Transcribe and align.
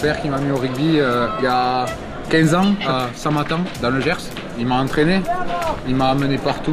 père 0.00 0.20
qui 0.20 0.28
m'a 0.28 0.38
mis 0.38 0.50
au 0.50 0.56
rugby 0.56 0.98
euh, 0.98 1.26
il 1.38 1.44
y 1.44 1.48
a 1.48 1.86
15 2.30 2.54
ans 2.54 2.74
à 2.86 3.08
Samatan, 3.14 3.60
dans 3.82 3.90
le 3.90 4.00
Gers. 4.00 4.16
Il 4.58 4.66
m'a 4.66 4.76
entraîné, 4.76 5.20
il 5.86 5.94
m'a 5.94 6.08
amené 6.08 6.38
partout, 6.38 6.72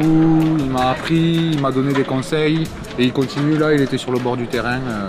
il 0.58 0.70
m'a 0.70 0.90
appris, 0.90 1.50
il 1.52 1.60
m'a 1.60 1.70
donné 1.70 1.92
des 1.92 2.02
conseils. 2.02 2.64
Et 2.98 3.04
il 3.04 3.12
continue 3.12 3.56
là, 3.56 3.72
il 3.74 3.80
était 3.80 3.98
sur 3.98 4.10
le 4.10 4.18
bord 4.18 4.36
du 4.36 4.46
terrain 4.46 4.80
euh, 4.88 5.08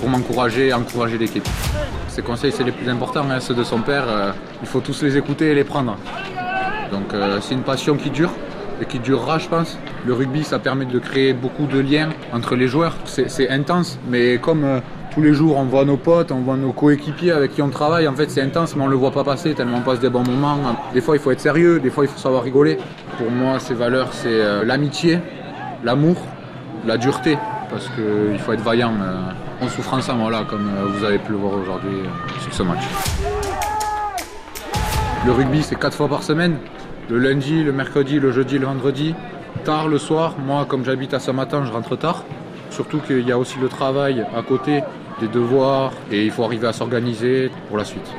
pour 0.00 0.08
m'encourager 0.08 0.68
et 0.68 0.72
encourager 0.72 1.18
l'équipe. 1.18 1.46
Ses 2.08 2.22
conseils, 2.22 2.52
c'est 2.52 2.64
les 2.64 2.72
plus 2.72 2.88
importants, 2.88 3.28
hein, 3.30 3.40
ceux 3.40 3.54
de 3.54 3.64
son 3.64 3.80
père. 3.80 4.04
euh, 4.08 4.32
il 4.62 4.68
faut 4.68 4.80
tous 4.80 5.02
les 5.02 5.16
écouter 5.16 5.50
et 5.50 5.54
les 5.54 5.64
prendre. 5.64 5.96
Donc 6.92 7.12
c'est 7.40 7.54
une 7.54 7.62
passion 7.62 7.96
qui 7.96 8.10
dure 8.10 8.30
et 8.80 8.84
qui 8.84 9.00
durera, 9.00 9.38
je 9.38 9.48
pense. 9.48 9.78
Le 10.06 10.12
rugby, 10.12 10.44
ça 10.44 10.58
permet 10.60 10.84
de 10.84 10.98
créer 11.00 11.32
beaucoup 11.32 11.66
de 11.66 11.80
liens 11.80 12.10
entre 12.32 12.54
les 12.54 12.68
joueurs. 12.68 12.96
C'est 13.04 13.28
c'est 13.28 13.48
intense, 13.48 13.98
mais 14.08 14.38
comme 14.38 14.80
tous 15.14 15.22
les 15.22 15.32
jours, 15.32 15.56
on 15.56 15.64
voit 15.64 15.84
nos 15.84 15.96
potes, 15.96 16.32
on 16.32 16.40
voit 16.40 16.56
nos 16.56 16.72
coéquipiers 16.72 17.30
avec 17.30 17.54
qui 17.54 17.62
on 17.62 17.68
travaille, 17.68 18.08
en 18.08 18.14
fait, 18.14 18.30
c'est 18.30 18.42
intense, 18.42 18.74
mais 18.74 18.82
on 18.82 18.88
le 18.88 18.96
voit 18.96 19.12
pas 19.12 19.22
passer 19.22 19.54
tellement 19.54 19.78
on 19.78 19.82
passe 19.82 20.00
des 20.00 20.10
bons 20.10 20.24
moments. 20.24 20.58
Des 20.92 21.00
fois, 21.00 21.14
il 21.16 21.20
faut 21.20 21.30
être 21.30 21.40
sérieux, 21.40 21.78
des 21.78 21.90
fois, 21.90 22.04
il 22.04 22.08
faut 22.08 22.18
savoir 22.18 22.42
rigoler. 22.42 22.78
Pour 23.16 23.30
moi, 23.30 23.60
ces 23.60 23.74
valeurs, 23.74 24.12
c'est 24.12 24.28
euh, 24.28 24.64
l'amitié, 24.64 25.20
l'amour, 25.84 26.16
la 26.84 26.96
dureté, 26.98 27.38
parce 27.70 27.88
qu'il 27.90 28.38
faut 28.40 28.52
être 28.52 28.62
vaillant. 28.62 28.92
euh, 29.00 29.30
on 29.62 29.68
souffre 29.68 29.94
ensemble, 29.94 30.22
voilà, 30.22 30.42
comme 30.50 30.66
euh, 30.66 30.86
vous 30.88 31.04
avez 31.04 31.18
pu 31.18 31.30
le 31.30 31.38
voir 31.38 31.54
aujourd'hui 31.54 32.00
euh, 32.00 32.40
sur 32.40 32.52
ce 32.52 32.62
match. 32.64 32.82
Le 35.24 35.32
rugby, 35.32 35.62
c'est 35.62 35.78
quatre 35.78 35.96
fois 35.96 36.08
par 36.08 36.24
semaine. 36.24 36.56
Le 37.08 37.18
lundi, 37.18 37.62
le 37.62 37.72
mercredi, 37.72 38.18
le 38.18 38.32
jeudi, 38.32 38.58
le 38.58 38.66
vendredi. 38.66 39.14
Tard 39.64 39.86
le 39.86 39.98
soir. 39.98 40.34
Moi, 40.44 40.66
comme 40.68 40.84
j'habite 40.84 41.14
à 41.14 41.20
Samatan, 41.20 41.64
je 41.64 41.72
rentre 41.72 41.96
tard. 41.96 42.24
Surtout 42.70 42.98
qu'il 42.98 43.26
y 43.26 43.30
a 43.30 43.38
aussi 43.38 43.58
le 43.60 43.68
travail 43.68 44.26
à 44.36 44.42
côté, 44.42 44.82
des 45.20 45.28
devoirs, 45.28 45.92
et 46.10 46.24
il 46.24 46.30
faut 46.30 46.44
arriver 46.44 46.66
à 46.66 46.72
s'organiser 46.72 47.50
pour 47.68 47.78
la 47.78 47.84
suite. 47.84 48.10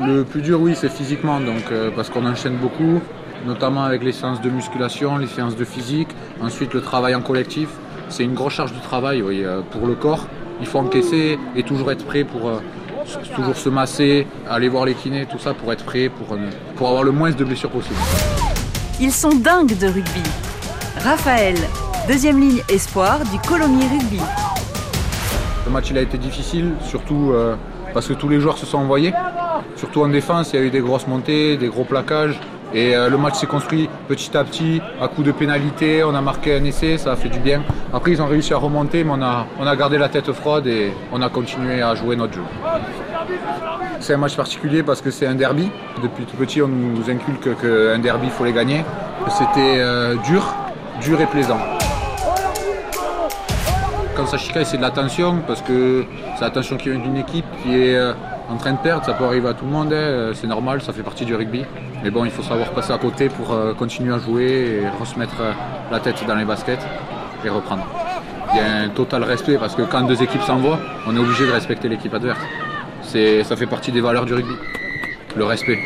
Le 0.00 0.24
plus 0.24 0.42
dur, 0.42 0.60
oui, 0.60 0.74
c'est 0.74 0.90
physiquement, 0.90 1.40
donc, 1.40 1.70
euh, 1.70 1.90
parce 1.94 2.10
qu'on 2.10 2.26
enchaîne 2.26 2.56
beaucoup, 2.56 3.00
notamment 3.46 3.84
avec 3.84 4.02
les 4.02 4.12
séances 4.12 4.40
de 4.40 4.50
musculation, 4.50 5.18
les 5.18 5.26
séances 5.26 5.56
de 5.56 5.64
physique. 5.64 6.08
Ensuite, 6.40 6.74
le 6.74 6.80
travail 6.80 7.14
en 7.14 7.20
collectif. 7.20 7.68
C'est 8.08 8.24
une 8.24 8.34
grosse 8.34 8.54
charge 8.54 8.72
de 8.72 8.80
travail 8.80 9.22
oui, 9.22 9.42
euh, 9.44 9.62
pour 9.70 9.86
le 9.86 9.94
corps. 9.94 10.26
Il 10.60 10.66
faut 10.66 10.78
encaisser 10.78 11.38
et 11.56 11.62
toujours 11.62 11.90
être 11.90 12.04
prêt 12.04 12.24
pour 12.24 12.48
euh, 12.48 12.60
toujours 13.34 13.56
se 13.56 13.68
masser, 13.68 14.26
aller 14.48 14.68
voir 14.68 14.84
les 14.84 14.94
kinés, 14.94 15.26
tout 15.26 15.38
ça 15.38 15.54
pour 15.54 15.72
être 15.72 15.84
prêt, 15.84 16.08
pour, 16.08 16.34
euh, 16.36 16.38
pour 16.76 16.88
avoir 16.88 17.02
le 17.02 17.12
moins 17.12 17.30
de 17.30 17.44
blessures 17.44 17.70
possible. 17.70 17.96
Ils 19.00 19.12
sont 19.12 19.34
dingues 19.34 19.76
de 19.78 19.86
rugby. 19.86 20.22
Raphaël, 21.02 21.56
deuxième 22.06 22.38
ligne 22.38 22.62
espoir 22.68 23.20
du 23.32 23.38
Colomiers 23.48 23.88
Rugby. 23.88 24.20
Le 25.72 25.78
match 25.78 25.90
il 25.90 25.96
a 25.96 26.02
été 26.02 26.18
difficile, 26.18 26.72
surtout 26.82 27.30
euh, 27.32 27.54
parce 27.94 28.06
que 28.06 28.12
tous 28.12 28.28
les 28.28 28.40
joueurs 28.40 28.58
se 28.58 28.66
sont 28.66 28.76
envoyés. 28.76 29.14
Surtout 29.76 30.02
en 30.02 30.08
défense, 30.08 30.52
il 30.52 30.60
y 30.60 30.62
a 30.62 30.66
eu 30.66 30.68
des 30.68 30.80
grosses 30.80 31.06
montées, 31.06 31.56
des 31.56 31.68
gros 31.68 31.84
plaquages. 31.84 32.38
Et 32.74 32.94
euh, 32.94 33.08
le 33.08 33.16
match 33.16 33.36
s'est 33.36 33.46
construit 33.46 33.88
petit 34.06 34.36
à 34.36 34.44
petit, 34.44 34.82
à 35.00 35.08
coup 35.08 35.22
de 35.22 35.32
pénalité. 35.32 36.04
On 36.04 36.14
a 36.14 36.20
marqué 36.20 36.54
un 36.54 36.64
essai, 36.64 36.98
ça 36.98 37.12
a 37.12 37.16
fait 37.16 37.30
du 37.30 37.38
bien. 37.38 37.62
Après, 37.90 38.10
ils 38.10 38.20
ont 38.20 38.26
réussi 38.26 38.52
à 38.52 38.58
remonter, 38.58 39.02
mais 39.02 39.12
on 39.14 39.22
a, 39.22 39.46
on 39.58 39.66
a 39.66 39.74
gardé 39.74 39.96
la 39.96 40.10
tête 40.10 40.30
froide 40.32 40.66
et 40.66 40.92
on 41.10 41.22
a 41.22 41.30
continué 41.30 41.80
à 41.80 41.94
jouer 41.94 42.16
notre 42.16 42.34
jeu. 42.34 42.42
C'est 43.98 44.12
un 44.12 44.18
match 44.18 44.36
particulier 44.36 44.82
parce 44.82 45.00
que 45.00 45.10
c'est 45.10 45.26
un 45.26 45.36
derby. 45.36 45.70
Depuis 46.02 46.26
tout 46.26 46.36
petit, 46.36 46.60
on 46.60 46.68
nous 46.68 47.08
inculque 47.08 47.48
qu'un 47.62 47.98
derby, 47.98 48.26
il 48.26 48.32
faut 48.32 48.44
les 48.44 48.52
gagner. 48.52 48.84
C'était 49.30 49.78
euh, 49.78 50.16
dur, 50.16 50.54
dur 51.00 51.18
et 51.18 51.26
plaisant. 51.26 51.60
C'est 54.26 54.76
de 54.76 54.82
la 54.82 54.90
tension 54.90 55.38
parce 55.46 55.60
que 55.62 56.04
c'est 56.36 56.44
la 56.44 56.50
tension 56.50 56.76
qui 56.76 56.90
vient 56.90 56.98
d'une 56.98 57.16
équipe 57.16 57.44
qui 57.62 57.74
est 57.74 57.96
euh, 57.96 58.12
en 58.48 58.56
train 58.56 58.72
de 58.72 58.78
perdre. 58.78 59.04
Ça 59.04 59.14
peut 59.14 59.24
arriver 59.24 59.48
à 59.48 59.54
tout 59.54 59.64
le 59.64 59.70
monde, 59.70 59.92
hein, 59.92 59.96
euh, 59.96 60.34
c'est 60.34 60.46
normal, 60.46 60.80
ça 60.80 60.92
fait 60.92 61.02
partie 61.02 61.24
du 61.24 61.34
rugby. 61.34 61.64
Mais 62.02 62.10
bon, 62.10 62.24
il 62.24 62.30
faut 62.30 62.42
savoir 62.42 62.70
passer 62.70 62.92
à 62.92 62.98
côté 62.98 63.28
pour 63.28 63.52
euh, 63.52 63.74
continuer 63.74 64.14
à 64.14 64.18
jouer 64.18 64.82
et 64.82 64.88
remettre 64.88 65.34
la 65.90 65.98
tête 65.98 66.24
dans 66.26 66.36
les 66.36 66.44
baskets 66.44 66.86
et 67.44 67.48
reprendre. 67.48 67.84
Il 68.52 68.58
y 68.58 68.60
a 68.60 68.84
un 68.84 68.88
total 68.90 69.24
respect 69.24 69.58
parce 69.58 69.74
que 69.74 69.82
quand 69.82 70.02
deux 70.02 70.22
équipes 70.22 70.42
s'envoient, 70.42 70.78
on 71.06 71.16
est 71.16 71.20
obligé 71.20 71.46
de 71.46 71.52
respecter 71.52 71.88
l'équipe 71.88 72.14
adverse. 72.14 72.40
Ça 73.02 73.56
fait 73.56 73.66
partie 73.66 73.92
des 73.92 74.00
valeurs 74.00 74.24
du 74.24 74.34
rugby, 74.34 74.54
le 75.36 75.44
respect. 75.44 75.78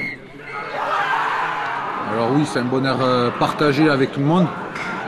Alors 2.13 2.31
oui, 2.33 2.45
c'est 2.45 2.61
un 2.61 2.65
bonheur 2.65 2.99
partagé 3.39 3.89
avec 3.89 4.13
tout 4.13 4.21
le 4.21 4.27
monde. 4.27 4.47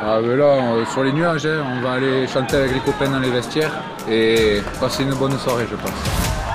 Ah, 0.00 0.20
ben 0.22 0.36
là, 0.36 0.84
sur 0.92 1.02
les 1.02 1.12
nuages, 1.12 1.44
hein, 1.46 1.64
on 1.76 1.80
va 1.80 1.92
aller 1.92 2.26
chanter 2.28 2.56
avec 2.56 2.72
les 2.72 2.80
copains 2.80 3.10
dans 3.10 3.18
les 3.18 3.30
vestiaires 3.30 3.72
et 4.08 4.60
passer 4.78 5.02
une 5.02 5.14
bonne 5.14 5.36
soirée, 5.38 5.66
je 5.68 5.74
pense. 5.74 6.47